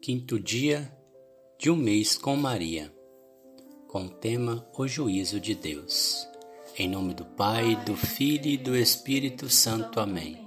Quinto 0.00 0.38
dia 0.38 0.90
de 1.58 1.68
um 1.68 1.76
mês 1.76 2.16
com 2.16 2.36
Maria, 2.36 2.90
com 3.88 4.06
o 4.06 4.08
tema 4.08 4.64
O 4.78 4.86
Juízo 4.86 5.40
de 5.40 5.56
Deus. 5.56 6.24
Em 6.78 6.88
nome 6.88 7.12
do 7.12 7.24
Pai, 7.24 7.74
do 7.84 7.96
Filho 7.96 8.46
e 8.46 8.56
do 8.56 8.76
Espírito 8.76 9.50
Santo. 9.50 9.98
Amém. 9.98 10.38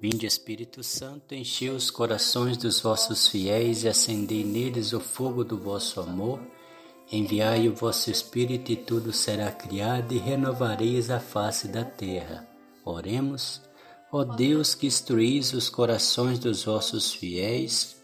Vinde, 0.00 0.26
Espírito 0.26 0.82
Santo, 0.84 1.34
enchei 1.34 1.70
os 1.70 1.90
corações 1.90 2.58
dos 2.58 2.78
vossos 2.78 3.26
fiéis 3.26 3.84
e 3.84 3.88
acendei 3.88 4.44
neles 4.44 4.92
o 4.92 5.00
fogo 5.00 5.42
do 5.42 5.58
vosso 5.58 5.98
amor. 5.98 6.38
Enviai 7.10 7.66
o 7.68 7.74
vosso 7.74 8.10
Espírito 8.10 8.70
e 8.70 8.76
tudo 8.76 9.14
será 9.14 9.50
criado 9.50 10.12
e 10.12 10.18
renovareis 10.18 11.10
a 11.10 11.18
face 11.18 11.68
da 11.68 11.84
terra. 11.84 12.46
Oremos. 12.84 13.62
Ó 14.12 14.22
Deus 14.24 14.74
que 14.74 14.86
instruís 14.86 15.54
os 15.54 15.70
corações 15.70 16.38
dos 16.38 16.64
vossos 16.64 17.12
fiéis, 17.12 18.03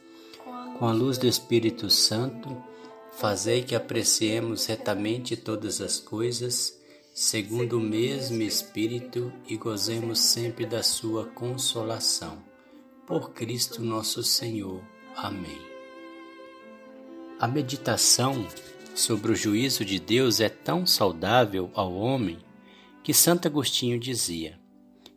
com 0.80 0.86
a 0.86 0.92
luz 0.92 1.18
do 1.18 1.26
Espírito 1.26 1.90
Santo, 1.90 2.56
fazei 3.12 3.62
que 3.62 3.74
apreciemos 3.74 4.64
retamente 4.64 5.36
todas 5.36 5.78
as 5.78 6.00
coisas, 6.00 6.80
segundo 7.12 7.76
o 7.76 7.82
mesmo 7.82 8.40
Espírito, 8.40 9.30
e 9.46 9.58
gozemos 9.58 10.18
sempre 10.20 10.64
da 10.64 10.82
sua 10.82 11.26
consolação. 11.26 12.42
Por 13.06 13.32
Cristo 13.32 13.82
nosso 13.82 14.22
Senhor. 14.22 14.82
Amém. 15.14 15.60
A 17.38 17.46
meditação 17.46 18.46
sobre 18.94 19.32
o 19.32 19.36
juízo 19.36 19.84
de 19.84 20.00
Deus 20.00 20.40
é 20.40 20.48
tão 20.48 20.86
saudável 20.86 21.70
ao 21.74 21.92
homem 21.92 22.38
que 23.04 23.12
Santo 23.12 23.46
Agostinho 23.46 24.00
dizia: 24.00 24.58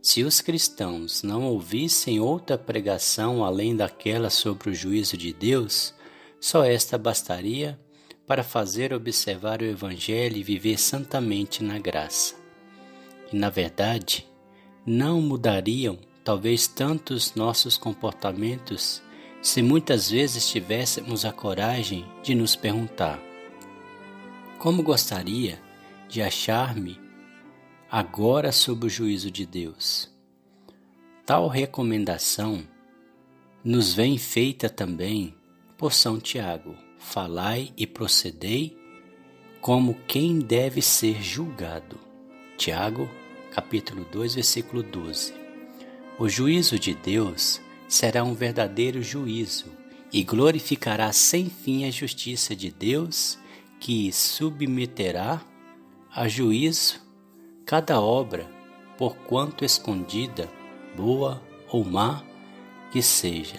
se 0.04 0.22
os 0.22 0.42
cristãos 0.42 1.24
não 1.24 1.44
ouvissem 1.44 2.20
outra 2.20 2.58
pregação 2.58 3.42
além 3.42 3.74
daquela 3.74 4.30
sobre 4.30 4.70
o 4.70 4.74
juízo 4.76 5.16
de 5.16 5.32
Deus, 5.32 5.94
só 6.42 6.66
esta 6.66 6.98
bastaria 6.98 7.80
para 8.28 8.44
fazer 8.44 8.94
observar 8.94 9.62
o 9.62 9.66
Evangelho 9.66 10.36
e 10.36 10.44
viver 10.44 10.78
santamente 10.78 11.64
na 11.64 11.80
graça. 11.80 12.36
E, 13.32 13.36
na 13.38 13.50
verdade, 13.50 14.28
não 14.86 15.22
mudariam 15.22 15.98
talvez 16.22 16.68
tantos 16.68 17.34
nossos 17.34 17.78
comportamentos 17.78 19.02
se 19.42 19.62
muitas 19.62 20.12
vezes 20.12 20.50
tivéssemos 20.50 21.24
a 21.24 21.32
coragem 21.32 22.06
de 22.22 22.36
nos 22.36 22.58
perguntar: 22.58 23.22
como 24.60 24.84
gostaria 24.84 25.62
de 26.10 26.22
achar-me 26.22 27.03
agora 27.96 28.52
sob 28.52 28.88
o 28.88 28.90
juízo 28.90 29.30
de 29.30 29.46
Deus. 29.46 30.10
Tal 31.28 31.48
recomendação 31.48 32.68
nos 33.64 33.94
vem 33.94 34.18
feita 34.18 34.68
também 34.68 35.36
por 35.78 35.94
São 35.94 36.20
Tiago: 36.20 36.76
falai 36.98 37.72
e 37.78 37.86
procedei 37.86 38.76
como 39.62 39.94
quem 40.08 40.40
deve 40.40 40.82
ser 40.82 41.22
julgado. 41.22 42.00
Tiago, 42.58 43.08
capítulo 43.52 44.04
2, 44.12 44.34
versículo 44.34 44.82
12. 44.82 45.36
O 46.18 46.28
juízo 46.28 46.80
de 46.80 46.96
Deus 46.96 47.62
será 47.88 48.24
um 48.24 48.34
verdadeiro 48.34 49.04
juízo 49.04 49.68
e 50.12 50.24
glorificará 50.24 51.14
sem 51.14 51.48
fim 51.48 51.86
a 51.86 51.92
justiça 51.92 52.56
de 52.56 52.72
Deus, 52.72 53.38
que 53.80 54.12
submeterá 54.12 55.40
a 56.12 56.28
juízo 56.28 57.03
cada 57.66 58.02
obra, 58.02 58.46
por 58.98 59.16
quanto 59.16 59.64
escondida, 59.64 60.50
boa 60.96 61.42
ou 61.70 61.84
má 61.84 62.24
que 62.92 63.02
seja. 63.02 63.56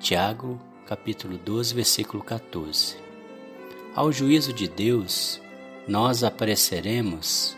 Tiago, 0.00 0.60
capítulo 0.84 1.38
12, 1.38 1.74
versículo 1.74 2.22
14. 2.22 2.96
Ao 3.94 4.12
juízo 4.12 4.52
de 4.52 4.68
Deus, 4.68 5.40
nós 5.86 6.24
apareceremos 6.24 7.56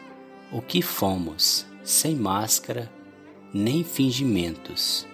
o 0.52 0.60
que 0.60 0.82
fomos, 0.82 1.66
sem 1.82 2.14
máscara 2.14 2.92
nem 3.52 3.82
fingimentos, 3.82 5.06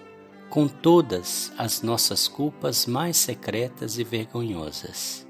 com 0.49 0.67
todas 0.67 1.53
as 1.57 1.81
nossas 1.81 2.27
culpas 2.27 2.85
mais 2.85 3.15
secretas 3.15 3.97
e 3.97 4.03
vergonhosas. 4.03 5.25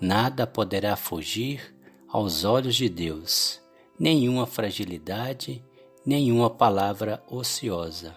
Nada 0.00 0.46
poderá 0.46 0.96
fugir 0.96 1.74
aos 2.08 2.44
olhos 2.44 2.74
de 2.74 2.88
Deus 2.88 3.63
nenhuma 3.98 4.46
fragilidade, 4.46 5.62
nenhuma 6.04 6.50
palavra 6.50 7.22
ociosa. 7.28 8.16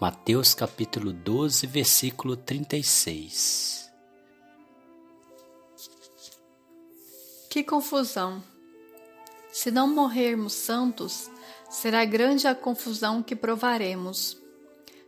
Mateus 0.00 0.54
capítulo 0.54 1.12
12, 1.12 1.66
versículo 1.66 2.36
36. 2.36 3.90
Que 7.50 7.62
confusão! 7.62 8.42
Se 9.52 9.70
não 9.70 9.86
morrermos 9.86 10.54
santos, 10.54 11.30
será 11.68 12.04
grande 12.04 12.48
a 12.48 12.54
confusão 12.54 13.22
que 13.22 13.36
provaremos. 13.36 14.40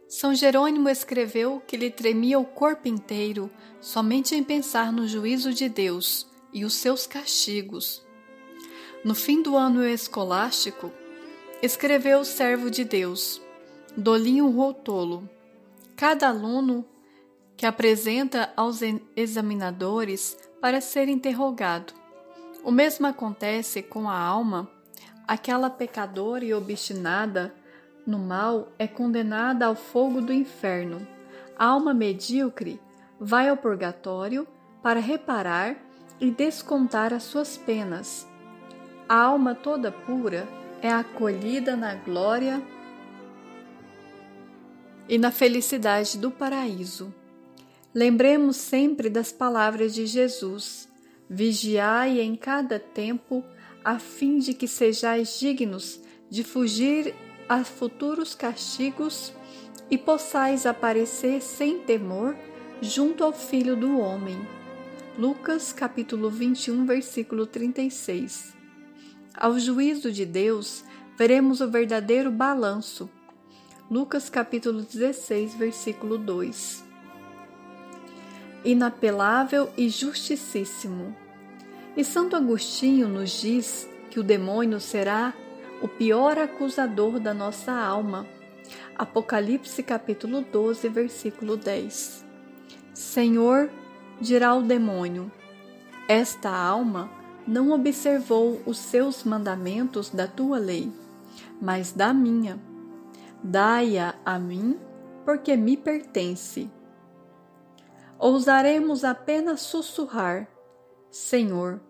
São 0.07 0.35
Jerônimo 0.35 0.89
escreveu 0.89 1.63
que 1.67 1.77
lhe 1.77 1.91
tremia 1.91 2.39
o 2.39 2.45
corpo 2.45 2.87
inteiro 2.87 3.51
somente 3.81 4.35
em 4.35 4.45
pensar 4.45 4.93
no 4.93 5.09
juízo 5.09 5.55
de 5.55 5.69
Deus 5.69 6.27
e 6.53 6.65
os 6.65 6.75
seus 6.75 7.07
castigos. 7.07 8.04
No 9.05 9.15
fim 9.15 9.43
do 9.43 9.55
ano 9.55 9.85
escolástico, 9.85 10.91
escreveu 11.63 12.21
o 12.21 12.25
servo 12.25 12.71
de 12.71 12.85
Deus, 12.85 13.39
Dolinho 13.95 14.49
Rotolo. 14.49 15.29
Cada 15.95 16.31
aluno 16.31 16.87
que 17.55 17.67
apresenta 17.67 18.51
aos 18.57 18.81
examinadores 19.15 20.39
para 20.59 20.81
ser 20.81 21.11
interrogado. 21.11 21.93
O 22.65 22.71
mesmo 22.71 23.07
acontece 23.07 23.83
com 23.83 24.09
a 24.09 24.19
alma. 24.19 24.71
Aquela 25.29 25.69
pecadora 25.69 26.43
e 26.43 26.55
obstinada 26.55 27.55
no 28.07 28.19
mal 28.19 28.73
é 28.79 28.87
condenada 28.87 29.67
ao 29.67 29.75
fogo 29.75 30.23
do 30.23 30.33
inferno. 30.33 31.07
A 31.59 31.67
alma 31.67 31.93
medíocre 31.93 32.81
vai 33.21 33.51
ao 33.51 33.57
purgatório 33.59 34.49
para 34.83 34.99
reparar 34.99 35.77
e 36.19 36.31
descontar 36.31 37.13
as 37.13 37.25
suas 37.25 37.59
penas 37.59 38.33
a 39.09 39.17
alma 39.17 39.55
toda 39.55 39.93
pura 39.93 40.49
é 40.81 40.91
acolhida 40.91 41.77
na 41.77 41.95
glória 41.95 42.63
e 45.09 45.19
na 45.19 45.31
felicidade 45.31 46.19
do 46.19 46.31
paraíso. 46.31 47.13
Lembremos 47.95 48.57
sempre 48.57 49.09
das 49.09 49.31
palavras 49.31 49.95
de 49.95 50.07
Jesus: 50.07 50.89
Vigiai 51.29 52.21
em 52.21 52.35
cada 52.35 52.79
tempo, 52.79 53.45
a 53.85 53.99
fim 53.99 54.39
de 54.39 54.55
que 54.55 54.67
sejais 54.67 55.39
dignos 55.39 56.01
de 56.31 56.43
fugir 56.43 57.15
a 57.49 57.63
futuros 57.63 58.35
castigos 58.35 59.33
e 59.91 59.99
possais 59.99 60.65
aparecer 60.65 61.43
sem 61.43 61.81
temor 61.81 62.35
junto 62.81 63.23
ao 63.23 63.33
Filho 63.33 63.77
do 63.77 63.99
Homem. 63.99 64.37
Lucas 65.19 65.73
capítulo 65.73 66.31
21, 66.31 66.87
versículo 66.87 67.47
36. 67.47 68.64
Ao 69.37 69.59
juízo 69.59 70.13
de 70.13 70.25
Deus, 70.25 70.85
veremos 71.19 71.61
o 71.61 71.69
verdadeiro 71.69 72.31
balanço. 72.31 73.11
Lucas 73.91 74.31
capítulo 74.31 74.83
16, 74.83 75.57
versículo 75.57 76.17
2. 76.17 76.85
Inapelável 78.65 79.73
e 79.77 79.89
justicíssimo. 79.89 81.17
E 81.97 82.05
Santo 82.05 82.37
Agostinho 82.37 83.09
nos 83.09 83.41
diz 83.41 83.89
que 84.09 84.21
o 84.21 84.23
demônio 84.23 84.79
será 84.79 85.35
o 85.83 85.89
pior 85.89 86.39
acusador 86.39 87.19
da 87.19 87.35
nossa 87.35 87.73
alma. 87.73 88.29
Apocalipse 88.95 89.83
capítulo 89.83 90.43
12, 90.43 90.89
versículo 90.89 91.57
10. 91.57 92.25
Senhor, 92.95 93.69
dirá 94.21 94.55
o 94.55 94.63
demônio, 94.63 95.31
esta 96.09 96.51
alma 96.51 97.24
não 97.47 97.73
observou 97.73 98.63
os 98.65 98.79
seus 98.79 99.23
mandamentos 99.23 100.11
da 100.11 100.27
tua 100.27 100.59
lei, 100.59 100.91
mas 101.61 101.93
da 101.93 102.13
minha. 102.13 102.59
Dai-a 103.43 104.15
a 104.25 104.39
mim, 104.39 104.79
porque 105.25 105.57
me 105.57 105.77
pertence. 105.77 106.71
Ousaremos 108.19 109.05
apenas 109.05 109.61
sussurrar: 109.61 110.49
Senhor, 111.11 111.81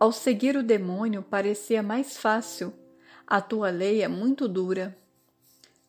ao 0.00 0.10
seguir 0.10 0.56
o 0.56 0.62
demônio 0.62 1.22
parecia 1.22 1.82
mais 1.82 2.16
fácil, 2.16 2.72
a 3.26 3.40
tua 3.40 3.70
lei 3.70 4.02
é 4.02 4.08
muito 4.08 4.48
dura. 4.48 4.96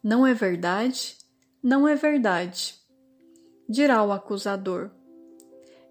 Não 0.03 0.27
é 0.27 0.33
verdade? 0.33 1.17
Não 1.63 1.87
é 1.87 1.95
verdade. 1.95 2.75
Dirá 3.69 4.03
o 4.03 4.11
acusador: 4.11 4.91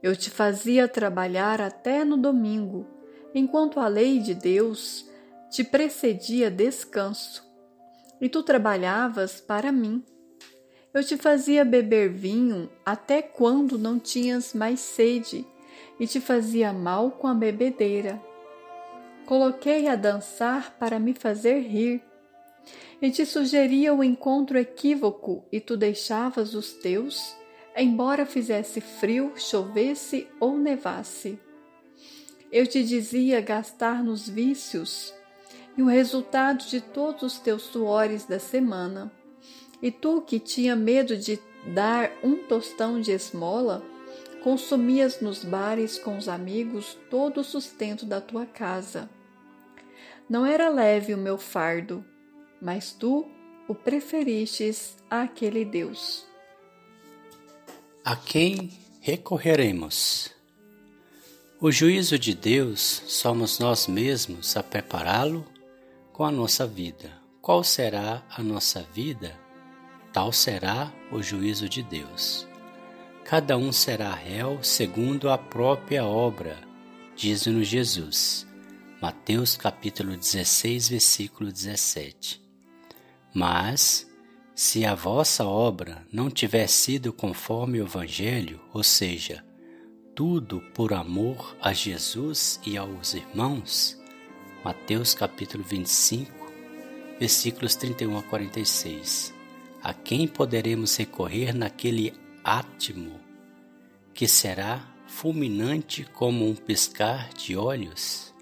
Eu 0.03 0.15
te 0.15 0.29
fazia 0.29 0.87
trabalhar 0.87 1.63
até 1.63 2.05
no 2.05 2.19
domingo 2.19 2.94
enquanto 3.35 3.81
a 3.81 3.89
lei 3.89 4.21
de 4.21 4.35
Deus 4.35 5.11
te 5.51 5.65
precedia 5.65 6.51
descanso, 6.51 7.45
e 8.21 8.29
tu 8.29 8.43
trabalhavas 8.43 9.41
para 9.41 9.73
mim. 9.73 10.05
Eu 10.93 11.03
te 11.03 11.17
fazia 11.17 11.65
beber 11.65 12.09
vinho 12.09 12.71
até 12.87 13.21
quando 13.21 13.77
não 13.77 13.99
tinhas 13.99 14.55
mais 14.55 14.79
sede, 14.81 15.45
e 15.99 16.07
te 16.07 16.21
fazia 16.21 16.73
mal 16.73 17.11
com 17.11 17.27
a 17.27 17.35
bebedeira. 17.35 18.23
Coloquei 19.27 19.89
a 19.89 19.97
dançar 19.97 20.77
para 20.79 20.99
me 20.99 21.15
fazer 21.15 21.61
rir, 21.61 22.03
e 23.03 23.11
te 23.11 23.27
sugeria 23.27 23.93
o 23.93 24.05
encontro 24.05 24.57
equívoco, 24.57 25.45
e 25.51 25.61
tu 25.61 25.77
deixavas 25.77 26.55
os 26.55 26.73
teus, 26.73 27.37
embora 27.77 28.25
fizesse 28.25 28.81
frio, 28.81 29.33
chovesse 29.37 30.29
ou 30.39 30.57
nevasse. 30.57 31.39
Eu 32.55 32.69
te 32.69 32.85
dizia 32.85 33.41
gastar 33.41 34.01
nos 34.01 34.29
vícios, 34.29 35.13
e 35.77 35.83
o 35.83 35.87
resultado 35.87 36.65
de 36.67 36.81
todos 36.81 37.25
os 37.25 37.39
teus 37.41 37.63
suores 37.63 38.27
da 38.27 38.39
semana 38.39 39.11
e 39.83 39.91
tu, 39.91 40.23
que 40.23 40.39
tinha 40.39 40.77
medo 40.77 41.17
de 41.17 41.37
dar 41.75 42.13
um 42.23 42.37
tostão 42.47 43.01
de 43.01 43.11
esmola, 43.11 43.85
consumias 44.41 45.21
nos 45.21 45.43
bares 45.43 45.99
com 45.99 46.17
os 46.17 46.29
amigos 46.29 46.97
todo 47.11 47.41
o 47.41 47.45
sustento 47.45 48.07
da 48.07 48.21
tua 48.21 48.47
casa. 48.47 49.11
Não 50.31 50.47
era 50.47 50.69
leve 50.69 51.13
o 51.13 51.19
meu 51.19 51.37
fardo, 51.37 52.05
mas 52.63 52.93
tu 52.93 53.29
o 53.67 53.75
preferistes 53.75 54.97
àquele 55.11 55.65
Deus. 55.65 56.25
A 58.05 58.15
quem 58.15 58.71
recorreremos? 59.01 60.34
O 61.61 61.71
juízo 61.71 62.19
de 62.19 62.35
Deus 62.35 63.03
somos 63.07 63.59
nós 63.59 63.87
mesmos 63.87 64.57
a 64.57 64.63
prepará-lo 64.63 65.45
com 66.13 66.25
a 66.25 66.31
nossa 66.31 66.67
vida. 66.67 67.13
Qual 67.41 67.63
será 67.65 68.23
a 68.31 68.43
nossa 68.43 68.83
vida? 68.93 69.45
tal 70.15 70.33
será 70.33 70.95
o 71.11 71.21
juízo 71.21 71.69
de 71.69 71.83
Deus. 71.83 72.47
Cada 73.25 73.59
um 73.59 73.73
será 73.73 74.15
réu 74.15 74.63
segundo 74.63 75.29
a 75.29 75.37
própria 75.37 76.05
obra, 76.05 76.57
diz-nos 77.17 77.67
Jesus. 77.67 78.47
Mateus 79.03 79.57
capítulo 79.57 80.17
16, 80.17 80.89
versículo 80.89 81.51
17. 81.51 82.41
Mas, 83.35 84.09
se 84.55 84.87
a 84.87 84.95
vossa 84.95 85.45
obra 85.45 86.07
não 86.13 86.31
tiver 86.31 86.69
sido 86.69 87.13
conforme 87.13 87.81
o 87.81 87.85
Evangelho, 87.85 88.61
ou 88.73 88.85
seja, 88.85 89.45
tudo 90.15 90.61
por 90.73 90.93
amor 90.93 91.57
a 91.61 91.73
Jesus 91.73 92.61
e 92.65 92.77
aos 92.77 93.15
irmãos, 93.15 94.01
Mateus 94.65 95.15
capítulo 95.15 95.65
25, 95.65 96.31
versículos 97.19 97.75
31 97.75 98.19
a 98.19 98.23
46 98.23 99.35
a 99.85 99.93
quem 99.93 100.27
poderemos 100.27 100.97
recorrer 100.97 101.55
naquele 101.55 102.15
átimo 102.43 103.21
que 104.15 104.27
será 104.27 104.83
fulminante 105.07 106.05
como 106.15 106.49
um 106.49 106.55
piscar 106.55 107.29
de 107.35 107.55
olhos? 107.55 108.33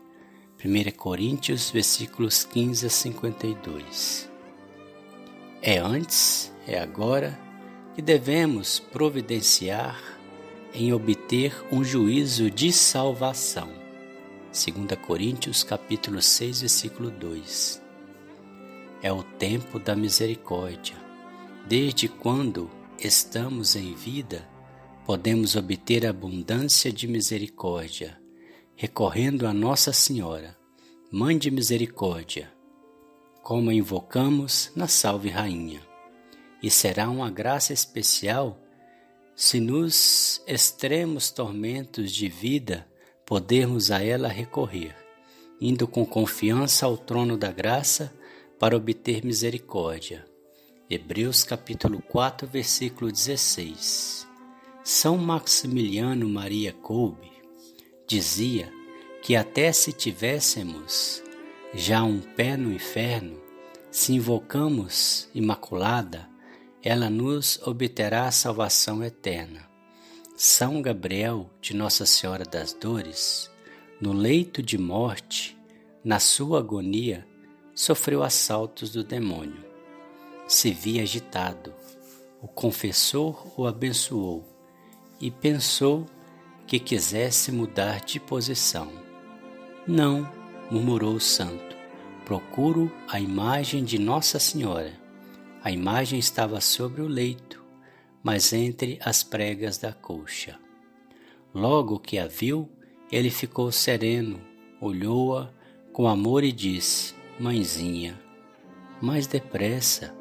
1 0.64 0.92
Coríntios, 0.96 1.68
versículos 1.70 2.44
15 2.44 2.86
a 2.86 2.90
52. 2.90 4.30
É 5.60 5.78
antes, 5.78 6.52
é 6.64 6.78
agora 6.78 7.36
que 7.96 8.00
devemos 8.00 8.78
providenciar 8.78 10.11
em 10.74 10.92
obter 10.92 11.54
um 11.70 11.84
juízo 11.84 12.50
de 12.50 12.72
salvação. 12.72 13.68
2 14.52 14.98
Coríntios 15.00 15.62
capítulo 15.62 16.20
6, 16.20 16.60
versículo 16.60 17.10
2. 17.10 17.82
É 19.02 19.12
o 19.12 19.22
tempo 19.22 19.78
da 19.78 19.96
misericórdia, 19.96 21.02
Desde 21.66 22.08
quando 22.08 22.68
estamos 22.98 23.76
em 23.76 23.94
vida, 23.94 24.48
podemos 25.06 25.54
obter 25.54 26.04
abundância 26.04 26.92
de 26.92 27.06
misericórdia, 27.06 28.20
recorrendo 28.74 29.46
a 29.46 29.52
Nossa 29.52 29.92
Senhora, 29.92 30.56
Mãe 31.10 31.38
de 31.38 31.52
Misericórdia, 31.52 32.52
como 33.42 33.70
a 33.70 33.74
invocamos 33.74 34.72
na 34.74 34.88
Salve 34.88 35.28
Rainha. 35.28 35.80
E 36.60 36.68
será 36.68 37.08
uma 37.08 37.30
graça 37.30 37.72
especial 37.72 38.58
se 39.34 39.60
nos 39.60 40.42
extremos 40.46 41.30
tormentos 41.30 42.12
de 42.12 42.28
vida 42.28 42.86
podermos 43.24 43.90
a 43.90 44.02
ela 44.02 44.28
recorrer, 44.28 44.94
indo 45.60 45.86
com 45.86 46.04
confiança 46.04 46.86
ao 46.86 46.96
trono 46.96 47.36
da 47.36 47.50
graça 47.50 48.12
para 48.58 48.76
obter 48.76 49.24
misericórdia 49.24 50.30
Hebreus 50.94 51.42
capítulo 51.42 52.02
4, 52.02 52.46
versículo 52.46 53.10
16. 53.10 54.28
São 54.84 55.16
Maximiliano 55.16 56.28
Maria 56.28 56.70
Kolbe 56.70 57.32
dizia 58.06 58.70
que 59.22 59.34
até 59.34 59.72
se 59.72 59.90
tivéssemos 59.90 61.22
já 61.72 62.02
um 62.02 62.20
pé 62.20 62.58
no 62.58 62.70
inferno, 62.70 63.40
se 63.90 64.12
invocamos 64.12 65.30
Imaculada, 65.34 66.28
ela 66.82 67.08
nos 67.08 67.60
obterá 67.66 68.26
a 68.26 68.32
salvação 68.32 69.02
eterna. 69.02 69.68
São 70.36 70.82
Gabriel 70.82 71.48
de 71.60 71.74
Nossa 71.74 72.04
Senhora 72.04 72.44
das 72.44 72.72
Dores, 72.72 73.50
no 74.00 74.12
leito 74.12 74.62
de 74.62 74.76
morte, 74.76 75.56
na 76.04 76.18
sua 76.18 76.58
agonia, 76.58 77.26
sofreu 77.74 78.22
assaltos 78.22 78.90
do 78.90 79.04
demônio 79.04 79.72
se 80.52 80.70
via 80.70 81.02
agitado. 81.02 81.72
O 82.40 82.48
confessor 82.48 83.46
o 83.56 83.66
abençoou 83.66 84.44
e 85.20 85.30
pensou 85.30 86.06
que 86.66 86.78
quisesse 86.78 87.50
mudar 87.50 88.00
de 88.00 88.20
posição. 88.20 88.90
Não, 89.86 90.28
murmurou 90.70 91.14
o 91.14 91.20
santo, 91.20 91.76
procuro 92.24 92.92
a 93.08 93.20
imagem 93.20 93.84
de 93.84 93.98
Nossa 93.98 94.38
Senhora. 94.38 94.92
A 95.64 95.70
imagem 95.70 96.18
estava 96.18 96.60
sobre 96.60 97.02
o 97.02 97.06
leito, 97.06 97.64
mas 98.20 98.52
entre 98.52 98.98
as 99.00 99.22
pregas 99.22 99.78
da 99.78 99.92
colcha. 99.92 100.58
Logo 101.54 102.00
que 102.00 102.18
a 102.18 102.26
viu, 102.26 102.68
ele 103.12 103.30
ficou 103.30 103.70
sereno, 103.70 104.40
olhou-a 104.80 105.50
com 105.92 106.08
amor 106.08 106.42
e 106.42 106.50
disse: 106.50 107.14
Mãezinha, 107.38 108.20
mais 109.00 109.28
depressa, 109.28 110.12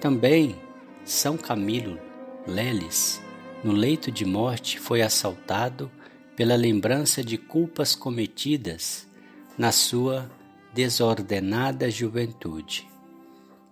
também 0.00 0.56
São 1.04 1.36
Camilo 1.36 1.98
Leles, 2.46 3.22
no 3.62 3.72
leito 3.72 4.10
de 4.10 4.24
morte, 4.24 4.78
foi 4.78 5.02
assaltado 5.02 5.90
pela 6.34 6.56
lembrança 6.56 7.22
de 7.22 7.36
culpas 7.36 7.94
cometidas 7.94 9.06
na 9.58 9.70
sua 9.70 10.30
desordenada 10.72 11.90
juventude. 11.90 12.93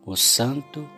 O 0.04 0.16
santo 0.16 0.88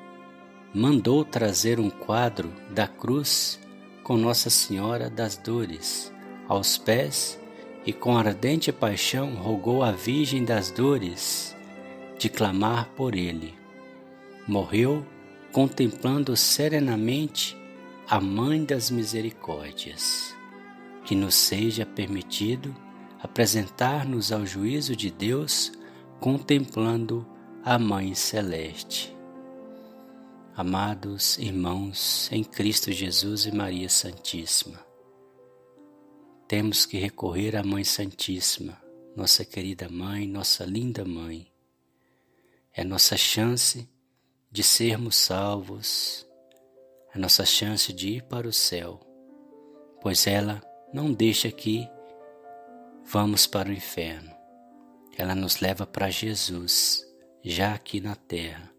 mandou 0.72 1.26
trazer 1.26 1.78
um 1.78 1.90
quadro 1.90 2.50
da 2.70 2.88
cruz 2.88 3.60
com 4.02 4.16
Nossa 4.16 4.48
Senhora 4.48 5.10
das 5.10 5.36
Dores 5.36 6.10
aos 6.48 6.78
pés 6.78 7.38
e 7.84 7.92
com 7.92 8.16
ardente 8.16 8.72
paixão 8.72 9.34
rogou 9.34 9.82
à 9.82 9.92
Virgem 9.92 10.42
das 10.42 10.70
Dores 10.70 11.54
de 12.18 12.30
clamar 12.30 12.88
por 12.96 13.14
ele. 13.14 13.54
Morreu 14.48 15.04
contemplando 15.52 16.34
serenamente 16.34 17.54
a 18.08 18.18
Mãe 18.18 18.64
das 18.64 18.90
Misericórdias. 18.90 20.34
Que 21.04 21.14
nos 21.14 21.34
seja 21.34 21.84
permitido 21.84 22.74
apresentar-nos 23.22 24.32
ao 24.32 24.46
juízo 24.46 24.96
de 24.96 25.10
Deus 25.10 25.72
contemplando 26.18 27.33
a 27.66 27.78
Mãe 27.78 28.14
Celeste. 28.14 29.16
Amados 30.54 31.38
irmãos 31.38 32.30
em 32.30 32.44
Cristo 32.44 32.92
Jesus 32.92 33.46
e 33.46 33.52
Maria 33.52 33.88
Santíssima, 33.88 34.84
temos 36.46 36.84
que 36.84 36.98
recorrer 36.98 37.56
à 37.56 37.62
Mãe 37.62 37.82
Santíssima, 37.82 38.78
nossa 39.16 39.46
querida 39.46 39.88
Mãe, 39.88 40.28
nossa 40.28 40.66
linda 40.66 41.06
Mãe. 41.06 41.50
É 42.70 42.84
nossa 42.84 43.16
chance 43.16 43.88
de 44.52 44.62
sermos 44.62 45.16
salvos, 45.16 46.28
a 47.14 47.18
nossa 47.18 47.46
chance 47.46 47.94
de 47.94 48.10
ir 48.10 48.24
para 48.24 48.46
o 48.46 48.52
céu, 48.52 49.00
pois 50.02 50.26
ela 50.26 50.62
não 50.92 51.10
deixa 51.10 51.50
que 51.50 51.88
vamos 53.06 53.46
para 53.46 53.70
o 53.70 53.72
inferno. 53.72 54.34
Ela 55.16 55.34
nos 55.34 55.60
leva 55.60 55.86
para 55.86 56.10
Jesus, 56.10 57.13
já 57.44 57.74
aqui 57.74 58.00
na 58.00 58.16
terra. 58.16 58.72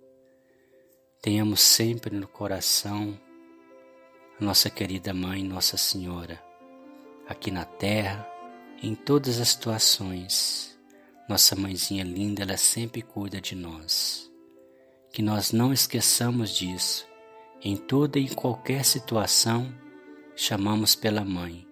Tenhamos 1.22 1.62
sempre 1.62 2.16
no 2.16 2.28
coração 2.28 3.20
a 4.40 4.44
nossa 4.44 4.70
querida 4.70 5.14
Mãe, 5.14 5.44
Nossa 5.44 5.78
Senhora, 5.78 6.44
aqui 7.28 7.52
na 7.52 7.64
terra, 7.64 8.28
em 8.82 8.96
todas 8.96 9.40
as 9.40 9.50
situações. 9.50 10.78
Nossa 11.30 11.56
mãezinha 11.56 12.04
linda, 12.04 12.42
ela 12.42 12.58
sempre 12.58 13.02
cuida 13.02 13.40
de 13.40 13.56
nós 13.56 14.30
que 15.12 15.22
nós 15.22 15.54
não 15.54 15.72
esqueçamos 15.72 16.50
disso 16.54 17.08
Em 17.62 17.78
toda 17.78 18.20
e 18.20 18.28
qualquer 18.36 18.84
situação, 18.84 19.74
chamamos 20.36 20.94
pela 20.94 21.24
Mãe. 21.24 21.66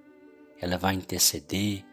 Ela 0.62 0.78
vai 0.78 0.96
interceder, 0.96 1.84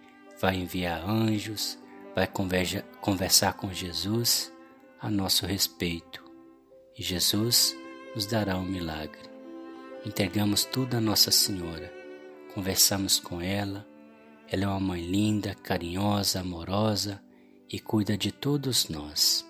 vai 0.40 0.54
enviar 0.54 1.02
anjos, 1.04 1.76
vai 2.14 2.28
conversa, 2.28 2.83
conversar 3.00 3.54
com 3.54 3.73
Jesus 3.73 4.52
a 5.00 5.11
nosso 5.11 5.47
respeito. 5.47 6.23
E 6.97 7.02
Jesus 7.02 7.75
nos 8.14 8.26
dará 8.26 8.59
um 8.59 8.64
milagre. 8.64 9.30
Entregamos 10.04 10.64
tudo 10.64 10.97
a 10.97 11.00
Nossa 11.00 11.30
Senhora, 11.30 11.92
conversamos 12.54 13.19
com 13.19 13.40
ela. 13.40 13.87
Ela 14.49 14.64
é 14.64 14.66
uma 14.66 14.80
mãe 14.80 15.02
linda, 15.02 15.54
carinhosa, 15.54 16.40
amorosa 16.40 17.23
e 17.69 17.78
cuida 17.78 18.16
de 18.16 18.33
todos 18.33 18.88
nós. 18.88 19.47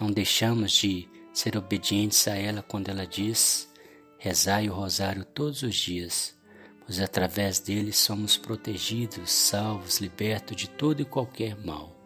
Não 0.00 0.10
deixamos 0.10 0.72
de 0.72 1.08
ser 1.32 1.56
obedientes 1.56 2.28
a 2.28 2.36
ela 2.36 2.62
quando 2.62 2.88
ela 2.88 3.06
diz: 3.06 3.72
rezai 4.18 4.68
o 4.68 4.74
rosário 4.74 5.24
todos 5.24 5.62
os 5.62 5.74
dias, 5.74 6.36
pois 6.84 7.00
através 7.00 7.58
dele 7.58 7.92
somos 7.92 8.36
protegidos, 8.36 9.30
salvos, 9.30 9.98
libertos 9.98 10.56
de 10.56 10.68
todo 10.68 11.00
e 11.00 11.04
qualquer 11.04 11.56
mal. 11.56 11.96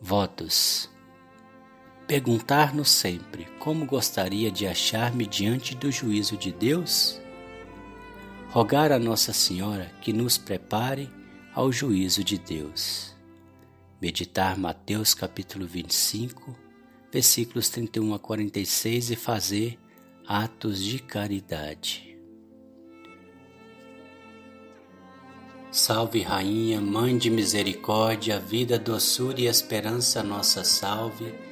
Votos. 0.00 0.91
Perguntar-nos 2.12 2.90
sempre 2.90 3.46
como 3.58 3.86
gostaria 3.86 4.50
de 4.50 4.66
achar-me 4.66 5.24
diante 5.24 5.74
do 5.74 5.90
juízo 5.90 6.36
de 6.36 6.52
Deus? 6.52 7.18
Rogar 8.50 8.92
a 8.92 8.98
Nossa 8.98 9.32
Senhora 9.32 9.90
que 10.02 10.12
nos 10.12 10.36
prepare 10.36 11.08
ao 11.54 11.72
juízo 11.72 12.22
de 12.22 12.36
Deus. 12.36 13.16
Meditar 13.98 14.58
Mateus 14.58 15.14
capítulo 15.14 15.66
25, 15.66 16.54
versículos 17.10 17.70
31 17.70 18.12
a 18.12 18.18
46 18.18 19.12
e 19.12 19.16
fazer 19.16 19.78
atos 20.28 20.84
de 20.84 20.98
caridade. 20.98 22.14
Salve, 25.70 26.20
Rainha, 26.20 26.78
Mãe 26.78 27.16
de 27.16 27.30
Misericórdia, 27.30 28.38
vida, 28.38 28.78
doçura 28.78 29.40
e 29.40 29.46
esperança, 29.46 30.22
nossa 30.22 30.62
salve. 30.62 31.51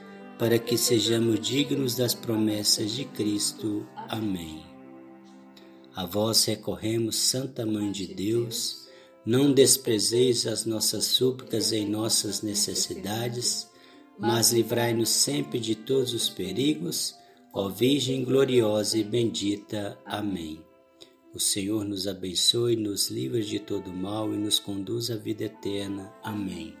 para 0.41 0.57
que 0.57 0.75
sejamos 0.75 1.39
dignos 1.39 1.95
das 1.95 2.15
promessas 2.15 2.93
de 2.93 3.05
Cristo. 3.05 3.87
Amém. 4.09 4.63
A 5.95 6.03
vós 6.03 6.43
recorremos, 6.45 7.15
Santa 7.15 7.63
Mãe 7.63 7.91
de 7.91 8.07
Deus, 8.07 8.87
não 9.23 9.53
desprezeis 9.53 10.47
as 10.47 10.65
nossas 10.65 11.05
súplicas 11.05 11.71
em 11.71 11.87
nossas 11.87 12.41
necessidades, 12.41 13.69
mas 14.17 14.51
livrai-nos 14.51 15.09
sempre 15.09 15.59
de 15.59 15.75
todos 15.75 16.11
os 16.11 16.27
perigos, 16.27 17.13
ó 17.53 17.69
Virgem 17.69 18.23
gloriosa 18.23 18.97
e 18.97 19.03
bendita. 19.03 19.95
Amém. 20.03 20.59
O 21.35 21.39
Senhor 21.39 21.85
nos 21.85 22.07
abençoe, 22.07 22.75
nos 22.75 23.11
livre 23.11 23.43
de 23.43 23.59
todo 23.59 23.93
mal 23.93 24.33
e 24.33 24.37
nos 24.37 24.57
conduz 24.57 25.11
à 25.11 25.17
vida 25.17 25.43
eterna. 25.43 26.11
Amém. 26.23 26.80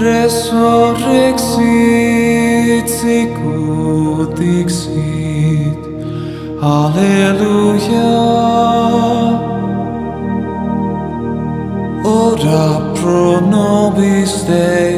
Resurrexit 0.00 2.88
sicut 2.88 4.38
dixit. 4.38 5.80
Alleluia. 6.60 8.12
Ora 12.04 12.92
pro 12.94 13.40
nobis 13.40 14.44
Dei 14.44 14.91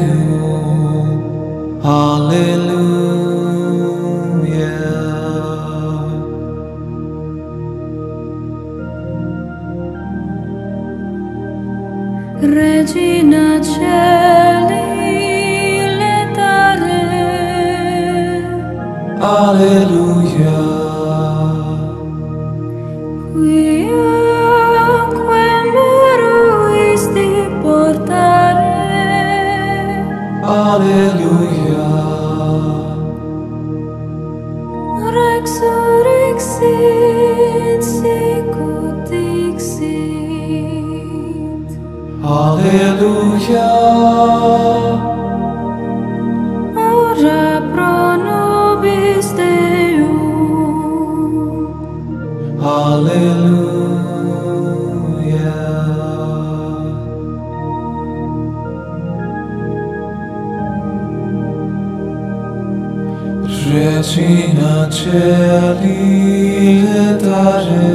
Regina 63.75 64.87
Celi 64.89 66.81
letare, 66.81 67.91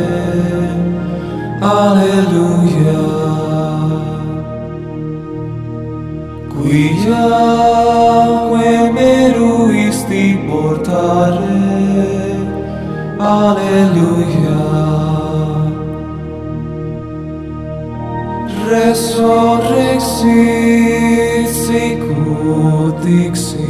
Alleluia. 1.63 3.03
Quiaque 6.53 7.73
meruisti 8.93 10.39
portare, 10.47 11.65
Alleluia. 13.17 14.61
Resurrexit 18.69 21.49
sicut 21.65 22.95
dixit, 23.03 23.70